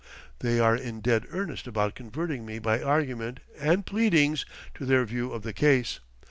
[0.39, 5.31] They are in dead earnest about converting me by argument and pleadings to their view
[5.31, 5.99] of the case.